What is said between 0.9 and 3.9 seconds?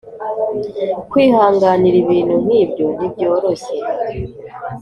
Kwihanganira ibintu nk’ibyo ntibyoroshye